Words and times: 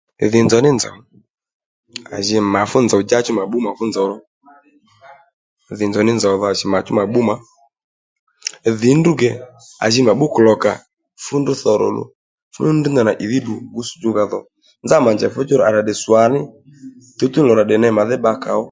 Dhì 0.31 0.39
nzòw 0.45 0.61
ní 0.65 0.71
nzòw 0.77 0.95
à 2.15 2.17
jì 2.25 2.35
mà 2.53 2.61
fú 2.69 2.77
nzòw 2.85 3.01
djá 3.03 3.19
mà 3.37 3.43
bbú 3.47 3.57
mà 3.65 3.71
fú 3.77 3.83
nzòw 3.91 4.05
ró 4.11 4.17
dhì 5.77 5.85
nzòw 5.89 6.03
ní 6.07 6.11
nzòw 6.17 6.35
dho 6.39 6.45
à 6.53 6.57
jì 6.59 6.65
mà 6.73 6.79
chú 6.85 6.91
mà 6.99 7.03
bbú 7.09 7.19
mà 7.29 7.35
dhì 8.79 8.89
ní 8.93 8.99
ndrǔ 9.01 9.11
ke 9.21 9.29
à 9.85 9.87
ji 9.93 10.01
ma 10.07 10.13
bbú 10.15 10.25
kulokà 10.35 10.71
fúndrú 11.23 11.53
dho 11.61 11.73
ro 11.81 11.87
luw 11.95 12.07
ndaní 12.53 12.73
ndrǔ 12.73 12.73
ndrŕ 12.77 12.91
ndanà 12.93 13.11
ìdhí 13.23 13.37
ddiy 13.41 13.57
bbǔsdjú 13.69 14.07
nga 14.13 14.23
dhò 14.31 14.39
nzá 14.85 14.97
mà 15.05 15.09
njèy 15.15 15.31
fǔchú 15.33 15.53
ro 15.59 15.63
à 15.69 15.71
rà 15.75 15.81
tdè 15.85 15.93
swaní 16.03 16.39
tuwtuw 17.17 17.41
ní 17.41 17.47
lò 17.47 17.53
rà 17.59 17.63
tdè 17.67 17.75
ney 17.81 17.93
màdhí 17.97 18.15
bbakà 18.19 18.49
ó 18.59 18.59